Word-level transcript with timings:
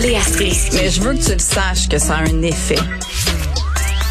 Léa 0.00 0.22
Strisky. 0.22 0.76
Mais 0.76 0.88
je 0.88 1.00
veux 1.02 1.12
que 1.12 1.22
tu 1.22 1.32
le 1.32 1.38
saches 1.38 1.86
que 1.86 1.98
ça 1.98 2.16
a 2.16 2.20
un 2.22 2.42
effet. 2.42 2.78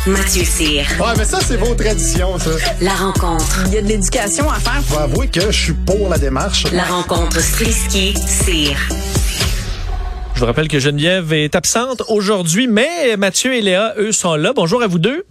Mathieu 0.06 0.44
Cyr. 0.44 0.86
Ouais, 1.00 1.14
mais 1.18 1.26
ça, 1.26 1.40
c'est 1.42 1.58
vos 1.58 1.74
traditions, 1.74 2.38
ça. 2.38 2.52
La 2.80 2.94
rencontre. 2.94 3.64
Il 3.68 3.74
y 3.74 3.78
a 3.80 3.82
de 3.82 3.88
l'éducation 3.88 4.48
à 4.52 4.60
faire. 4.60 4.84
Faut 4.84 5.00
avouer 5.00 5.28
que 5.30 5.52
je 5.52 5.64
suis 5.64 5.74
pour 5.74 6.08
la 6.08 6.20
démarche. 6.20 6.66
La 6.72 6.84
rencontre 6.84 7.40
Strisky-Cyr. 7.40 8.78
Je 10.36 10.40
vous 10.40 10.46
rappelle 10.46 10.68
que 10.68 10.80
Geneviève 10.80 11.34
est 11.34 11.56
absente 11.56 12.04
aujourd'hui, 12.08 12.68
mais 12.68 13.18
Mathieu 13.18 13.56
et 13.56 13.62
Léa, 13.62 13.96
eux, 13.98 14.12
sont 14.12 14.36
là. 14.36 14.54
Bonjour 14.56 14.84
à 14.84 14.88
vous 14.88 15.00
deux. 15.00 15.26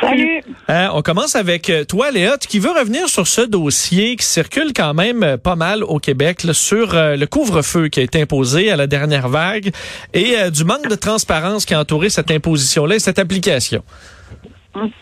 Salut. 0.00 0.42
Hein, 0.68 0.90
on 0.94 1.02
commence 1.02 1.36
avec 1.36 1.70
euh, 1.70 1.84
toi, 1.84 2.10
Léa, 2.10 2.36
qui 2.38 2.58
veut 2.58 2.70
revenir 2.70 3.08
sur 3.08 3.26
ce 3.26 3.40
dossier 3.40 4.16
qui 4.16 4.24
circule 4.24 4.72
quand 4.74 4.94
même 4.94 5.22
euh, 5.22 5.36
pas 5.36 5.54
mal 5.54 5.84
au 5.84 5.98
Québec 5.98 6.42
là, 6.42 6.52
sur 6.54 6.94
euh, 6.94 7.16
le 7.16 7.26
couvre-feu 7.26 7.88
qui 7.88 8.00
a 8.00 8.02
été 8.02 8.20
imposé 8.20 8.70
à 8.70 8.76
la 8.76 8.88
dernière 8.88 9.28
vague 9.28 9.70
et 10.12 10.50
du 10.50 10.64
manque 10.64 10.88
de 10.88 10.94
transparence 10.96 11.64
qui 11.64 11.74
a 11.74 11.80
entouré 11.80 12.08
cette 12.08 12.30
imposition-là 12.30 12.96
et 12.96 12.98
cette 12.98 13.18
application. 13.18 13.82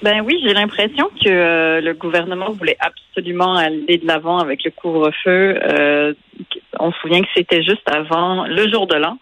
Ben 0.03 0.21
oui, 0.25 0.39
j'ai 0.45 0.55
l'impression 0.55 1.11
que 1.23 1.81
le 1.81 1.95
gouvernement 1.95 2.53
voulait 2.53 2.77
absolument 2.79 3.57
aller 3.57 3.99
de 3.99 4.07
l'avant 4.07 4.39
avec 4.39 4.63
le 4.65 4.71
couvre-feu. 4.71 6.15
on 6.79 6.93
se 6.93 6.99
souvient 7.01 7.23
que 7.23 7.29
c'était 7.35 7.63
juste 7.63 7.89
avant 7.91 8.45
le 8.45 8.71
jour 8.71 8.87
de 8.87 8.95
l'an. 8.95 9.19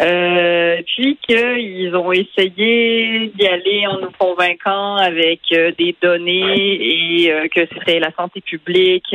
Euh, 0.00 0.82
puis 0.86 1.18
qu'ils 1.26 1.94
ont 1.94 2.12
essayé 2.12 3.32
d'y 3.34 3.46
aller 3.46 3.86
en 3.86 4.00
nous 4.00 4.10
convaincant 4.18 4.96
avec 4.96 5.40
euh, 5.52 5.72
des 5.78 5.94
données 6.02 7.24
et 7.24 7.32
euh, 7.32 7.48
que 7.48 7.60
c'était 7.72 8.00
la 8.00 8.12
santé 8.12 8.40
publique 8.40 9.14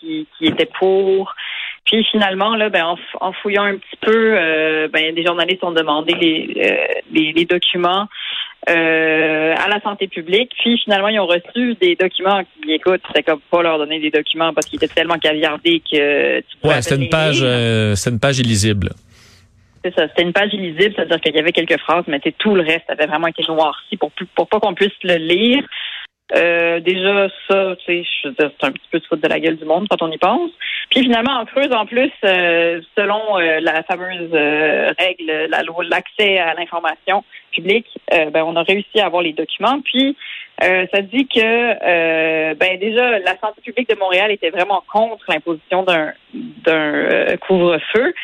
qui, 0.00 0.26
qui 0.36 0.46
était 0.46 0.68
pour. 0.78 1.34
Puis 1.84 2.04
finalement, 2.10 2.56
là, 2.56 2.68
ben, 2.68 2.96
en, 3.20 3.32
fouillant 3.32 3.64
un 3.64 3.76
petit 3.76 3.96
peu, 4.00 4.36
ben, 4.92 5.14
des 5.14 5.24
journalistes 5.24 5.64
ont 5.64 5.72
demandé 5.72 6.14
les, 6.14 6.92
les, 7.10 7.44
documents 7.46 8.06
à 8.66 9.68
la 9.68 9.80
santé 9.82 10.06
publique. 10.06 10.52
Puis 10.60 10.78
finalement, 10.84 11.08
ils 11.08 11.18
ont 11.18 11.26
reçu 11.26 11.74
des 11.80 11.96
documents 11.96 12.42
qui, 12.44 12.74
écoute, 12.74 13.00
c'était 13.08 13.24
comme 13.24 13.40
pas 13.50 13.62
leur 13.62 13.78
donner 13.78 13.98
des 13.98 14.10
documents 14.10 14.52
parce 14.52 14.66
qu'ils 14.66 14.76
étaient 14.76 14.94
tellement 14.94 15.18
caviardés 15.18 15.80
que 15.80 16.40
tu 16.40 16.56
Ouais, 16.62 16.82
c'est 16.82 16.96
une 16.96 17.08
page, 17.08 17.44
c'est 17.96 18.10
une 18.10 18.20
page 18.20 18.38
illisible. 18.38 18.90
C'est 19.82 19.94
ça, 19.94 20.08
c'était 20.08 20.22
une 20.22 20.32
page 20.32 20.52
illisible, 20.52 20.94
c'est-à-dire 20.94 21.20
qu'il 21.20 21.34
y 21.34 21.38
avait 21.38 21.52
quelques 21.52 21.78
phrases, 21.80 22.04
mais 22.06 22.20
tout 22.38 22.54
le 22.54 22.62
reste 22.62 22.88
avait 22.88 23.06
vraiment 23.06 23.28
été 23.28 23.42
noirci 23.48 23.96
pour, 23.96 24.10
pour 24.34 24.48
pas 24.48 24.60
qu'on 24.60 24.74
puisse 24.74 24.92
le 25.02 25.16
lire. 25.16 25.64
Euh, 26.36 26.78
déjà, 26.80 27.28
ça, 27.48 27.74
tu 27.84 28.04
sais, 28.04 28.32
c'est 28.38 28.64
un 28.64 28.72
petit 28.72 28.88
peu 28.90 29.00
de 29.00 29.04
faute 29.06 29.20
de 29.20 29.28
la 29.28 29.40
gueule 29.40 29.56
du 29.56 29.64
monde 29.64 29.86
quand 29.90 30.02
on 30.02 30.10
y 30.10 30.18
pense. 30.18 30.50
Puis 30.90 31.02
finalement, 31.02 31.32
en 31.40 31.44
creuse, 31.44 31.72
en 31.72 31.86
plus, 31.86 32.12
euh, 32.24 32.80
selon 32.96 33.38
euh, 33.38 33.60
la 33.60 33.82
fameuse 33.82 34.30
règle, 34.32 35.48
la 35.48 35.62
loi, 35.62 35.84
l'accès 35.84 36.38
à 36.38 36.54
l'information 36.54 37.24
publique, 37.52 37.88
ben, 38.10 38.44
on 38.44 38.56
a 38.56 38.62
réussi 38.62 39.00
à 39.00 39.06
avoir 39.06 39.22
les 39.22 39.32
documents. 39.32 39.80
Puis 39.80 40.16
ça 40.60 41.02
dit 41.02 41.26
que, 41.26 42.54
ben, 42.54 42.78
déjà, 42.78 43.18
la 43.18 43.36
santé 43.38 43.60
publique 43.64 43.88
de 43.88 43.96
Montréal 43.96 44.30
était 44.30 44.50
vraiment 44.50 44.84
contre 44.92 45.24
l'imposition 45.28 45.82
d'un 45.82 46.12
d'un 46.32 47.36
couvre-feu. 47.38 48.14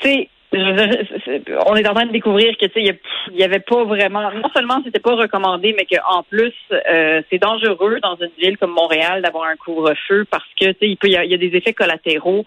Tu 0.00 0.08
sais, 0.08 0.28
on 0.52 1.76
est 1.76 1.88
en 1.88 1.94
train 1.94 2.06
de 2.06 2.12
découvrir 2.12 2.56
que 2.56 2.66
tu 2.66 2.72
sais 2.72 2.98
il 3.30 3.36
y 3.36 3.44
avait 3.44 3.60
pas 3.60 3.84
vraiment 3.84 4.30
non 4.32 4.48
seulement 4.54 4.80
c'était 4.82 4.98
pas 4.98 5.14
recommandé 5.14 5.74
mais 5.76 5.84
qu'en 5.84 6.22
plus 6.22 6.54
euh, 6.72 7.20
c'est 7.28 7.38
dangereux 7.38 7.98
dans 8.02 8.16
une 8.16 8.30
ville 8.38 8.56
comme 8.56 8.70
Montréal 8.70 9.20
d'avoir 9.20 9.44
un 9.44 9.56
couvre-feu 9.56 10.24
parce 10.30 10.48
que 10.58 10.66
tu 10.66 10.78
sais 10.80 10.88
il 10.88 10.96
peut 10.96 11.08
il 11.08 11.12
y, 11.12 11.34
a, 11.34 11.38
des 11.38 11.54
effets 11.54 11.74
collatéraux 11.74 12.46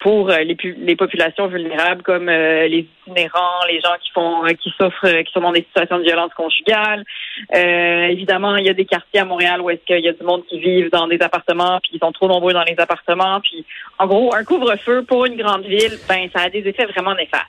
pour 0.00 0.30
euh, 0.30 0.38
les, 0.38 0.56
les 0.78 0.96
populations 0.96 1.46
vulnérables 1.46 2.02
comme 2.02 2.28
euh, 2.28 2.66
les 2.66 2.88
itinérants, 3.06 3.64
les 3.68 3.80
gens 3.80 3.96
qui 4.00 4.10
font 4.12 4.42
qui 4.60 4.70
souffrent 4.70 5.22
qui 5.22 5.32
sont 5.32 5.40
dans 5.40 5.52
des 5.52 5.62
situations 5.62 5.98
de 5.98 6.04
violence 6.04 6.32
conjugale. 6.34 7.04
évidemment, 7.52 8.56
il 8.56 8.66
y 8.66 8.70
a 8.70 8.74
des 8.74 8.86
quartiers 8.86 9.20
à 9.20 9.24
Montréal 9.24 9.60
où 9.60 9.70
est-ce 9.70 9.84
qu'il 9.84 10.04
y 10.04 10.08
a 10.08 10.12
du 10.12 10.24
monde 10.24 10.44
qui 10.48 10.58
vivent 10.58 10.90
dans 10.90 11.06
des 11.06 11.20
appartements 11.20 11.78
puis 11.80 11.92
ils 11.94 12.00
sont 12.00 12.12
trop 12.12 12.28
nombreux 12.28 12.52
dans 12.52 12.64
les 12.64 12.76
appartements 12.78 13.40
puis 13.40 13.64
en 13.98 14.06
gros 14.06 14.34
un 14.34 14.44
couvre-feu 14.44 15.04
pour 15.04 15.26
une 15.26 15.36
grande 15.36 15.64
ville 15.64 15.98
ben 16.08 16.28
ça 16.34 16.44
a 16.44 16.50
des 16.50 16.66
effets 16.66 16.86
vraiment 16.86 17.14
néfastes 17.14 17.46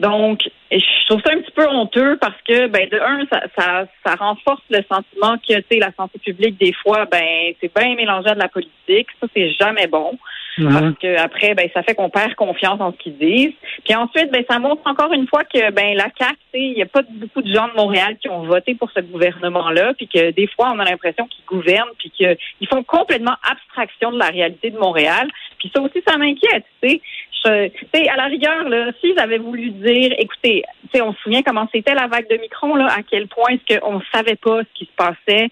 donc, 0.00 0.50
je 0.70 1.06
trouve 1.06 1.20
ça 1.24 1.32
un 1.32 1.40
petit 1.40 1.52
peu 1.52 1.68
honteux 1.68 2.16
parce 2.20 2.40
que, 2.42 2.66
ben, 2.66 2.88
de 2.88 2.98
un, 2.98 3.24
ça, 3.30 3.42
ça, 3.56 3.84
ça 4.04 4.14
renforce 4.16 4.62
le 4.70 4.82
sentiment 4.90 5.36
que, 5.38 5.54
tu 5.54 5.64
sais, 5.70 5.78
la 5.78 5.92
santé 5.92 6.18
publique, 6.18 6.58
des 6.58 6.72
fois, 6.72 7.04
ben, 7.04 7.52
c'est 7.60 7.72
bien 7.72 7.94
mélangé 7.94 8.30
à 8.30 8.34
de 8.34 8.40
la 8.40 8.48
politique. 8.48 9.06
Ça, 9.20 9.28
c'est 9.34 9.50
jamais 9.50 9.86
bon. 9.86 10.18
Parce 10.58 10.98
que 11.00 11.16
après, 11.18 11.54
ben, 11.54 11.68
ça 11.72 11.82
fait 11.82 11.94
qu'on 11.94 12.10
perd 12.10 12.34
confiance 12.34 12.80
en 12.80 12.92
ce 12.92 12.96
qu'ils 12.98 13.16
disent. 13.16 13.54
Puis 13.84 13.94
ensuite, 13.94 14.30
ben, 14.30 14.44
ça 14.48 14.58
montre 14.58 14.82
encore 14.84 15.12
une 15.12 15.26
fois 15.26 15.44
que, 15.44 15.70
ben, 15.70 15.96
la 15.96 16.08
CAQ, 16.18 16.36
il 16.54 16.74
n'y 16.74 16.82
a 16.82 16.86
pas 16.86 17.02
beaucoup 17.08 17.42
de 17.42 17.52
gens 17.52 17.68
de 17.68 17.74
Montréal 17.74 18.16
qui 18.20 18.28
ont 18.28 18.42
voté 18.42 18.74
pour 18.74 18.90
ce 18.90 19.00
gouvernement-là, 19.00 19.94
puis 19.94 20.08
que 20.08 20.30
des 20.30 20.46
fois, 20.48 20.72
on 20.74 20.78
a 20.78 20.84
l'impression 20.84 21.26
qu'ils 21.26 21.44
gouvernent, 21.46 21.90
puis 21.98 22.10
qu'ils 22.10 22.68
font 22.68 22.82
complètement 22.82 23.36
abstraction 23.50 24.12
de 24.12 24.18
la 24.18 24.28
réalité 24.28 24.70
de 24.70 24.78
Montréal. 24.78 25.28
Puis 25.58 25.70
ça 25.74 25.80
aussi, 25.80 26.02
ça 26.06 26.18
m'inquiète, 26.18 26.64
tu 26.82 26.88
sais 26.88 27.00
à 27.44 28.16
la 28.16 28.24
rigueur, 28.26 28.68
là, 28.68 28.92
s'ils 29.00 29.18
avaient 29.18 29.38
voulu 29.38 29.70
dire, 29.70 30.14
écoutez, 30.18 30.62
on 30.94 31.12
se 31.12 31.20
souvient 31.22 31.42
comment 31.42 31.68
c'était 31.72 31.94
la 31.94 32.06
vague 32.06 32.28
de 32.28 32.36
Micron, 32.36 32.76
là, 32.76 32.86
à 32.86 33.02
quel 33.02 33.26
point 33.28 33.50
est-ce 33.50 33.78
qu'on 33.78 34.00
savait 34.12 34.36
pas 34.36 34.60
ce 34.60 34.68
qui 34.74 34.84
se 34.84 34.96
passait, 34.96 35.48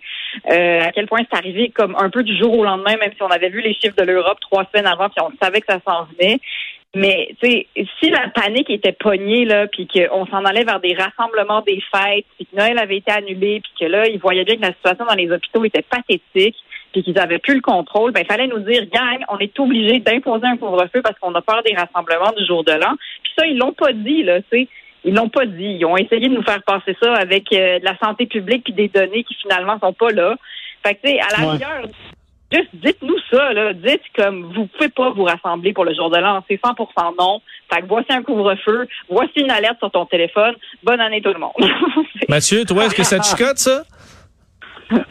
euh, 0.51 0.83
à 0.83 0.93
quel 0.93 1.07
point 1.07 1.21
c'est 1.31 1.39
arrivé 1.39 1.71
comme 1.71 1.97
un 1.99 2.11
peu 2.11 2.23
du 2.23 2.37
jour 2.37 2.59
au 2.59 2.65
lendemain, 2.65 2.97
même 2.97 3.13
si 3.15 3.23
on 3.23 3.29
avait 3.29 3.49
vu 3.49 3.61
les 3.61 3.75
chiffres 3.75 3.97
de 3.97 4.05
l'Europe 4.05 4.39
trois 4.41 4.65
semaines 4.73 4.87
avant, 4.87 5.09
puis 5.09 5.25
on 5.25 5.33
savait 5.43 5.61
que 5.61 5.73
ça 5.73 5.81
s'en 5.87 6.05
venait. 6.05 6.39
Mais 6.95 7.29
tu 7.41 7.49
sais, 7.49 7.67
si 8.01 8.11
la 8.11 8.29
panique 8.35 8.69
était 8.69 8.93
pognée 8.93 9.45
là, 9.45 9.69
puis 9.69 9.87
qu'on 9.87 10.27
s'en 10.27 10.45
allait 10.45 10.65
vers 10.65 10.81
des 10.81 10.95
rassemblements 10.95 11.63
des 11.63 11.81
fêtes, 11.93 12.27
puis 12.37 12.47
que 12.47 12.57
Noël 12.57 12.79
avait 12.79 12.97
été 12.97 13.13
annulé, 13.13 13.61
puis 13.61 13.73
que 13.81 13.85
là, 13.91 14.09
ils 14.09 14.19
voyaient 14.19 14.45
bien 14.45 14.57
que 14.57 14.63
la 14.63 14.73
situation 14.73 15.05
dans 15.05 15.15
les 15.15 15.31
hôpitaux 15.31 15.65
était 15.65 15.83
pathétique, 15.83 16.57
puis 16.93 17.05
qu'ils 17.05 17.19
avaient 17.21 17.39
plus 17.39 17.55
le 17.55 17.61
contrôle, 17.61 18.11
ben 18.13 18.23
il 18.23 18.27
fallait 18.27 18.49
nous 18.49 18.59
dire, 18.59 18.85
gang, 18.93 19.25
on 19.29 19.39
est 19.39 19.59
obligé 19.61 20.01
d'imposer 20.01 20.47
un 20.47 20.57
couvre-feu 20.57 21.01
parce 21.03 21.17
qu'on 21.21 21.35
a 21.35 21.43
peur 21.43 21.63
des 21.63 21.77
rassemblements 21.77 22.33
du 22.37 22.45
jour 22.45 22.65
de 22.65 22.73
l'an. 22.73 22.97
Puis 23.23 23.33
ça, 23.39 23.47
ils 23.47 23.57
l'ont 23.57 23.73
pas 23.73 23.93
dit 23.93 24.25
là, 24.25 24.41
tu 24.43 24.49
sais. 24.51 24.69
Ils 25.05 25.15
l'ont 25.15 25.29
pas 25.29 25.47
dit. 25.47 25.77
Ils 25.79 25.85
ont 25.85 25.97
essayé 25.97 26.29
de 26.29 26.35
nous 26.35 26.43
faire 26.43 26.63
passer 26.63 26.97
ça 27.03 27.15
avec 27.15 27.53
euh, 27.53 27.79
de 27.79 27.85
la 27.85 27.97
santé 27.99 28.27
publique 28.27 28.65
puis 28.65 28.73
des 28.73 28.89
données 28.89 29.25
qui 29.25 29.35
finalement 29.35 29.79
sont 29.81 29.93
pas 29.93 30.11
là. 30.11 30.37
Fait 30.83 30.95
que 30.95 31.01
tu 31.03 31.13
sais, 31.13 31.21
à 31.21 31.41
la 31.41 31.51
rigueur, 31.53 31.83
Juste 32.53 32.71
dites-nous 32.73 33.19
ça, 33.31 33.53
là. 33.53 33.73
Dites 33.73 34.03
comme 34.17 34.53
vous 34.53 34.67
pouvez 34.67 34.89
pas 34.89 35.11
vous 35.11 35.23
rassembler 35.23 35.73
pour 35.73 35.85
le 35.85 35.95
jour 35.95 36.11
de 36.11 36.19
l'an. 36.19 36.43
C'est 36.49 36.59
100 36.65 36.75
non. 37.19 37.41
Fait 37.73 37.81
que 37.81 37.87
voici 37.87 38.13
un 38.13 38.23
couvre-feu. 38.23 38.89
Voici 39.09 39.33
une 39.37 39.53
alerte 39.53 39.79
sur 39.79 39.91
ton 39.91 40.05
téléphone. 40.07 40.55
Bonne 40.83 41.01
année 41.01 41.23
tout 41.23 41.33
le 41.33 41.39
monde. 41.39 41.53
Mathieu, 42.29 42.65
toi, 42.65 42.87
est-ce 42.87 42.97
que 42.97 43.05
ça 43.05 43.21
te 43.21 43.25
chicote, 43.25 43.59
ça? 43.59 43.83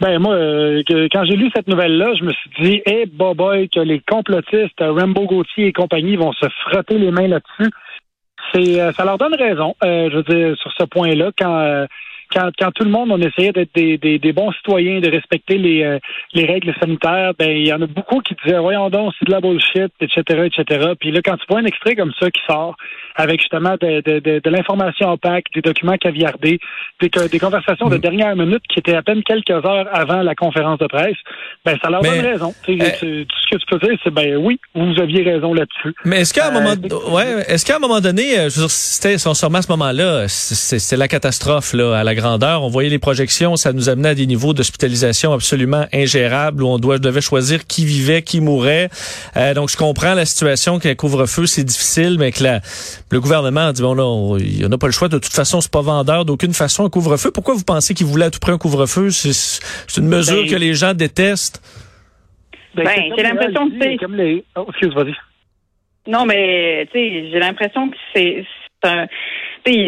Ben 0.02 0.20
moi, 0.20 0.34
euh, 0.34 0.84
quand 0.90 1.24
j'ai 1.24 1.38
lu 1.38 1.50
cette 1.56 1.70
nouvelle-là, 1.70 2.14
je 2.20 2.26
me 2.26 2.34
suis 2.34 2.50
dit, 2.60 2.82
eh 2.86 3.04
hey, 3.04 3.06
boy, 3.06 3.70
que 3.70 3.80
les 3.80 4.02
complotistes, 4.02 4.82
Rambo 4.82 5.26
Gauthier 5.26 5.68
et 5.68 5.72
compagnie 5.72 6.18
vont 6.18 6.34
se 6.34 6.48
frotter 6.66 6.98
les 6.98 7.12
mains 7.12 7.30
là-dessus. 7.30 7.72
C'est, 8.54 8.82
euh, 8.82 8.92
ça 8.94 9.06
leur 9.06 9.18
donne 9.18 9.36
raison, 9.36 9.76
euh, 9.84 10.10
je 10.12 10.18
veux 10.18 10.24
dire, 10.24 10.58
sur 10.58 10.72
ce 10.72 10.84
point-là, 10.86 11.32
quand 11.38 11.86
quand, 12.34 12.50
quand 12.58 12.72
tout 12.72 12.84
le 12.84 12.92
monde, 12.92 13.12
on 13.12 13.20
essayait 13.20 13.52
d'être 13.52 13.74
des, 13.74 13.98
des, 13.98 14.20
des, 14.20 14.34
bons 14.34 14.52
citoyens, 14.54 15.00
de 15.00 15.10
respecter 15.10 15.58
les, 15.58 15.84
euh, 15.84 16.00
les 16.34 16.46
règles 16.46 16.74
sanitaires, 16.80 17.34
ben 17.38 17.50
il 17.50 17.68
y 17.68 17.74
en 17.74 17.82
a 17.82 17.88
beaucoup 17.88 18.22
qui 18.22 18.36
disaient 18.44 18.60
voyons 18.60 18.90
donc, 18.90 19.14
c'est 19.18 19.26
de 19.26 19.32
la 19.32 19.42
bullshit, 19.42 19.92
etc., 20.00 20.46
etc. 20.46 20.94
Puis 21.00 21.12
là, 21.12 21.22
quand 21.24 21.38
tu 21.38 21.46
vois 21.50 21.60
un 21.60 21.66
extrait 21.66 21.96
comme 21.96 22.14
ça 22.20 22.30
qui 22.30 22.42
sort, 22.48 22.76
avec 23.16 23.42
justement 23.42 23.76
de, 23.82 24.02
de, 24.02 24.20
de, 24.20 24.40
de 24.44 24.50
l'information 24.50 25.12
opaque, 25.12 25.46
des 25.54 25.62
documents 25.62 25.98
caviardés, 25.98 26.60
des, 27.02 27.10
des 27.10 27.40
conversations 27.40 27.90
de 27.90 27.98
mm. 27.98 28.02
dernière 28.02 28.36
minute 28.36 28.64
qui 28.70 28.80
étaient 28.80 28.96
à 28.96 29.02
peine 29.02 29.24
quelques 29.24 29.50
heures 29.50 29.88
avant 29.92 30.22
la 30.22 30.36
conférence 30.36 30.80
de 30.80 30.88
presse, 30.88 31.18
ben 31.66 31.78
ça 31.82 31.90
leur 31.90 32.02
donne 32.02 32.20
raison. 32.20 32.54
Euh, 32.70 33.24
tout 33.26 33.36
ce 33.50 33.56
que 33.56 33.60
tu 33.60 33.66
peux 33.70 33.88
dire, 33.88 33.98
c'est 34.04 34.14
ben 34.14 34.38
oui, 34.38 34.60
vous 34.76 35.00
aviez 35.02 35.24
raison 35.24 35.54
là-dessus. 35.54 35.94
Mais 36.06 36.22
est-ce 36.22 36.34
qu'à 36.34 36.48
un 36.48 36.52
moment, 36.52 36.74
euh, 36.74 37.12
ouais, 37.12 37.44
est-ce 37.48 37.66
qu'à 37.66 37.78
un 37.78 37.80
moment 37.80 38.00
donné, 38.00 38.50
c'était 38.50 39.18
sûrement 39.18 39.58
à 39.58 39.62
ce 39.62 39.72
moment-là, 39.72 40.28
c'est 40.28 40.98
la 40.98 41.08
catastrophe 41.08 41.74
là 41.74 41.98
à 41.98 42.04
la 42.04 42.16
grandeur. 42.20 42.64
On 42.64 42.70
voyait 42.70 42.90
les 42.90 43.00
projections, 43.00 43.56
ça 43.56 43.74
nous 43.74 43.90
amenait 43.90 44.10
à 44.10 44.16
des 44.16 44.28
niveaux 44.28 44.54
d'hospitalisation 44.54 45.34
absolument 45.34 45.86
ingérables 45.94 46.64
où 46.64 46.68
on 46.68 46.78
doit, 46.78 47.00
devait 47.00 47.22
choisir 47.22 47.66
qui 47.66 47.86
vivait, 47.86 48.22
qui 48.22 48.42
mourait. 48.42 48.90
Euh, 49.38 49.54
donc, 49.54 49.70
je 49.70 49.78
comprends 49.78 50.14
la 50.14 50.26
situation 50.26 50.80
qu'un 50.80 50.96
couvre-feu, 50.96 51.46
c'est 51.46 51.64
difficile, 51.64 52.18
mais 52.20 52.32
que 52.32 52.44
le 53.10 53.20
gouvernement 53.20 53.68
a 53.68 53.74
dit, 53.74 53.82
bon, 53.82 53.94
là, 53.94 54.06
on 54.06 54.38
n'a 54.38 54.78
pas 54.78 54.88
le 54.88 54.94
choix. 54.94 55.08
De 55.08 55.18
toute 55.18 55.34
façon, 55.34 55.62
c'est 55.62 55.72
pas 55.72 55.82
vendeur 55.82 56.26
d'aucune 56.26 56.54
façon 56.54 56.86
un 56.86 56.90
couvre-feu. 56.90 57.32
Pourquoi 57.32 57.56
vous 57.56 57.64
pensez 57.64 57.94
qu'il 57.94 58.06
voulait 58.06 58.26
à 58.26 58.32
tout 58.32 58.40
prix 58.40 58.52
un 58.52 58.58
couvre-feu? 58.58 59.10
C'est 59.10 59.98
une 59.98 60.08
mesure 60.08 60.44
ben, 60.44 60.50
que 60.50 60.56
les 60.56 60.74
gens 60.74 60.94
détestent. 60.94 61.62
Ben, 62.76 62.84
ben 62.86 63.14
j'ai 63.18 63.24
l'impression 63.24 63.70
que 63.70 63.76
c'est... 63.82 63.98
Oh, 64.56 64.66
excuse, 64.70 64.94
vas-y. 64.94 65.16
Non, 66.08 66.26
mais, 66.26 66.88
tu 66.92 67.00
sais, 67.00 67.30
j'ai 67.32 67.40
l'impression 67.40 67.90
que 67.90 67.98
c'est 68.14 68.46
un 68.84 69.06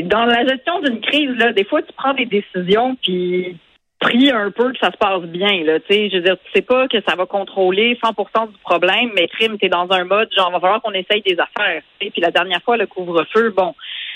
dans 0.03 0.25
la 0.25 0.45
gestion 0.45 0.79
d'une 0.81 0.99
crise, 1.01 1.31
là, 1.37 1.53
des 1.53 1.63
fois, 1.63 1.81
tu 1.81 1.91
prends 1.97 2.13
des 2.13 2.25
décisions, 2.25 2.95
puis 3.01 3.57
prie 3.99 4.29
un 4.31 4.51
peu 4.51 4.71
que 4.73 4.79
ça 4.79 4.91
se 4.91 4.97
passe 4.97 5.21
bien. 5.23 5.63
Là, 5.63 5.79
tu 5.79 5.93
sais, 5.93 6.09
je 6.09 6.17
veux 6.17 6.23
dire, 6.23 6.35
tu 6.45 6.51
sais 6.55 6.61
pas 6.61 6.87
que 6.87 6.97
ça 7.07 7.15
va 7.15 7.25
contrôler 7.25 7.97
100% 8.03 8.47
du 8.51 8.57
problème, 8.63 9.11
mais 9.15 9.27
crime, 9.27 9.57
t'es 9.59 9.69
dans 9.69 9.87
un 9.91 10.03
mode 10.05 10.27
genre, 10.35 10.51
va 10.51 10.59
falloir 10.59 10.81
qu'on 10.81 10.91
essaye 10.91 11.21
des 11.21 11.33
affaires. 11.39 11.81
tu 11.99 12.05
sais. 12.07 12.11
Puis 12.11 12.21
la 12.21 12.31
dernière 12.31 12.61
fois, 12.63 12.77
le 12.77 12.87
couvre-feu, 12.87 13.53
bon, 13.55 13.73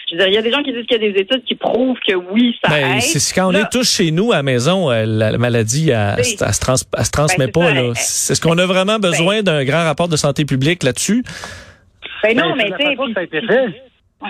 je 0.09 0.15
veux 0.15 0.19
dire, 0.19 0.27
il 0.27 0.33
y 0.33 0.37
a 0.37 0.41
des 0.41 0.51
gens 0.51 0.61
qui 0.63 0.73
disent 0.73 0.85
qu'il 0.87 1.01
y 1.01 1.05
a 1.07 1.11
des 1.11 1.19
études 1.19 1.43
qui 1.45 1.55
prouvent 1.55 1.97
que 2.05 2.13
oui, 2.15 2.55
ça 2.63 2.69
Ben, 2.71 2.95
aide. 2.95 3.01
c'est 3.01 3.33
quand 3.35 3.47
on 3.47 3.51
Là, 3.51 3.61
est 3.61 3.71
tous 3.71 3.89
chez 3.89 4.11
nous 4.11 4.31
à 4.33 4.37
la 4.37 4.43
maison, 4.43 4.91
euh, 4.91 5.03
la, 5.07 5.31
la 5.31 5.37
maladie, 5.37 5.91
elle, 5.91 6.23
se, 6.25 6.59
trans- 6.59 6.73
elle 6.97 7.05
se 7.05 7.11
transmet 7.11 7.45
Ben, 7.45 7.51
pas. 7.51 7.67
ça, 7.67 7.73
là. 7.73 7.91
Est-ce 7.91 8.41
qu'on 8.41 8.57
a 8.57 8.65
vraiment 8.65 8.97
besoin 8.99 9.41
d'un 9.43 9.63
grand 9.65 9.83
rapport 9.83 10.07
de 10.09 10.17
santé 10.17 10.45
publique 10.45 10.83
là-dessus? 10.83 11.23
ben 12.23 12.35
non, 12.35 12.55
Ben, 12.55 12.71
mais 12.71 12.71
tu 12.77 12.85
sais, 12.85 13.81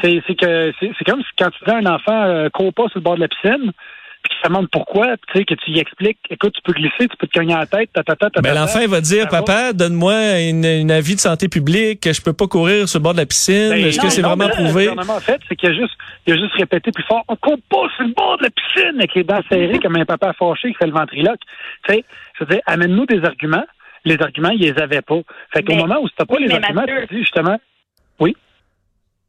C'est 0.02 0.22
c'est 0.28 0.36
que 0.36 0.72
c'est 0.80 0.92
c'est 0.98 1.06
comme 1.06 1.22
si 1.22 1.28
quand 1.38 1.50
tu 1.52 1.64
dis 1.66 1.72
à 1.72 1.78
un 1.78 1.86
enfant 1.86 2.24
euh, 2.24 2.50
cours 2.50 2.74
pas 2.74 2.84
sur 2.90 2.98
le 3.00 3.02
bord 3.02 3.16
de 3.16 3.22
la 3.22 3.28
piscine, 3.28 3.72
puis 4.24 4.34
tu 4.36 4.42
te 4.42 4.48
demandes 4.48 4.68
pourquoi, 4.72 5.16
tu 5.18 5.38
sais 5.40 5.46
que 5.46 5.54
tu 5.54 5.72
y 5.72 5.80
expliques, 5.80 6.18
écoute, 6.32 6.54
tu 6.56 6.62
peux 6.64 6.74
glisser, 6.74 7.08
tu 7.08 7.16
peux 7.20 7.28
te 7.28 7.38
cogner 7.38 7.54
à 7.54 7.60
la 7.60 7.66
tête, 7.68 7.92
ta 7.94 8.04
ta 8.04 8.16
ta 8.16 8.30
ta. 8.32 8.42
Ben, 8.42 8.54
ta, 8.54 8.60
l'enfant 8.62 8.80
il 8.82 8.88
va 8.88 9.00
dire, 9.02 9.28
papa, 9.28 9.72
donne-moi 9.74 10.40
une, 10.42 10.66
une 10.66 10.90
avis 10.92 11.14
de 11.16 11.20
santé 11.20 11.48
publique, 11.48 12.02
que 12.02 12.12
je 12.14 12.22
peux 12.22 12.34
pas 12.34 12.48
courir 12.48 12.90
sur 12.90 13.00
le 13.00 13.04
bord 13.04 13.14
de 13.14 13.20
la 13.20 13.26
piscine. 13.28 13.70
Ben, 13.70 13.86
Est-ce 13.86 14.00
que 14.00 14.06
non, 14.06 14.10
c'est 14.10 14.22
non, 14.24 14.30
vraiment 14.30 14.46
mais 14.46 14.56
là, 14.56 14.60
Le 14.62 14.66
prouvé? 14.66 14.88
gouvernement 14.88 15.18
a 15.18 15.22
fait, 15.22 15.40
c'est 15.48 15.56
qu'il 15.56 15.70
a 15.70 15.74
juste, 15.74 15.94
il 16.26 16.34
a 16.34 16.38
juste 16.38 16.54
répété 16.54 16.92
plus 16.92 17.04
fort, 17.04 17.24
on 17.28 17.36
court 17.36 17.58
pas 17.70 17.88
sur 17.96 18.06
le 18.08 18.14
bord 18.14 18.38
de 18.40 18.44
la 18.44 18.50
piscine 18.50 18.96
avec 18.98 19.14
les 19.14 19.24
dents 19.24 19.42
serrées 19.50 19.80
comme 19.80 19.96
un 19.96 20.06
papa 20.06 20.34
fâché 20.34 20.70
qui 20.72 20.76
fait 20.78 20.88
le 20.88 20.94
ventriloque. 20.94 21.40
Tu 21.88 21.94
sais, 21.94 22.04
je 22.40 22.44
veux 22.44 22.50
dire, 22.50 22.62
amène-nous 22.66 23.06
des 23.06 23.24
arguments. 23.24 23.66
Les 24.06 24.22
arguments, 24.22 24.50
ils 24.50 24.62
les 24.62 24.80
avaient 24.82 25.02
pas. 25.02 25.20
Fait 25.54 25.64
qu'au 25.64 25.74
Mais- 25.74 25.82
moment 25.82 26.00
où 26.02 26.08
t'as 26.10 26.26
pas 26.26 26.36
oui, 26.36 26.44
les 26.44 26.48
mais 26.48 26.56
arguments, 26.56 26.82
Mathieu- 26.82 27.06
tu 27.10 27.16
dis 27.16 27.22
justement, 27.22 27.58
Oui, 28.20 28.36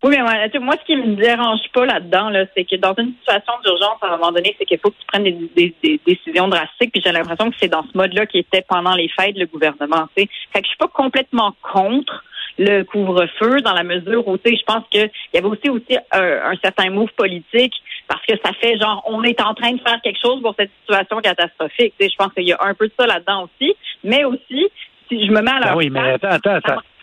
mais 0.08 0.18
moi, 0.22 0.32
moi, 0.60 0.74
ce 0.80 0.84
qui 0.86 0.96
me 0.96 1.14
dérange 1.16 1.60
pas 1.72 1.86
là-dedans, 1.86 2.30
là, 2.30 2.44
c'est 2.54 2.64
que 2.64 2.76
dans 2.76 2.94
une 2.98 3.12
situation 3.18 3.52
d'urgence, 3.64 3.98
à 4.02 4.06
un 4.08 4.16
moment 4.18 4.32
donné, 4.32 4.54
c'est 4.58 4.64
qu'il 4.64 4.78
faut 4.78 4.90
que 4.90 4.96
tu 5.00 5.06
prennes 5.06 5.24
des, 5.24 5.32
des- 5.56 5.74
des 5.82 6.00
décisions 6.06 6.48
drastiques. 6.48 6.92
Puis 6.92 7.02
j'ai 7.04 7.12
l'impression 7.12 7.50
que 7.50 7.56
c'est 7.60 7.68
dans 7.68 7.82
ce 7.82 7.96
mode-là 7.96 8.26
qui 8.26 8.38
était 8.38 8.64
pendant 8.68 8.94
les 8.94 9.08
fêtes 9.08 9.36
le 9.36 9.46
gouvernement. 9.46 10.06
tu 10.16 10.22
sais. 10.24 10.28
Fait 10.52 10.60
que 10.60 10.66
je 10.66 10.68
suis 10.70 10.76
pas 10.78 10.88
complètement 10.88 11.54
contre 11.72 12.24
le 12.58 12.82
couvre-feu 12.84 13.60
dans 13.60 13.74
la 13.74 13.82
mesure 13.82 14.26
où, 14.28 14.38
tu 14.38 14.50
sais, 14.50 14.56
je 14.56 14.64
pense 14.64 14.82
qu'il 14.90 15.10
y 15.34 15.36
avait 15.38 15.46
aussi 15.46 15.68
aussi 15.68 15.96
un, 16.12 16.50
un 16.52 16.56
certain 16.62 16.88
move 16.90 17.10
politique 17.16 17.74
parce 18.08 18.24
que 18.24 18.34
ça 18.42 18.52
fait 18.54 18.78
genre 18.78 19.02
on 19.06 19.22
est 19.24 19.40
en 19.42 19.52
train 19.54 19.72
de 19.72 19.80
faire 19.80 20.00
quelque 20.02 20.18
chose 20.20 20.40
pour 20.40 20.54
cette 20.58 20.70
situation 20.80 21.20
catastrophique. 21.20 21.92
Tu 21.98 22.06
sais, 22.06 22.10
je 22.10 22.16
pense 22.16 22.32
qu'il 22.32 22.46
y 22.48 22.52
a 22.52 22.58
un 22.60 22.72
peu 22.74 22.86
de 22.88 22.92
ça 22.98 23.06
là-dedans 23.06 23.44
aussi, 23.44 23.74
mais 24.04 24.24
aussi 24.24 24.68
si 25.08 25.26
je 25.26 25.30
me 25.30 25.40
mets 25.42 25.50
à 25.50 25.60
ben 25.60 25.66
leur 25.66 25.76
oui, 25.76 25.90
mais 25.90 26.00
place, 26.00 26.14
attends, 26.32 26.50
attends, 26.50 26.54
attends. 26.72 26.80
tu 26.80 26.95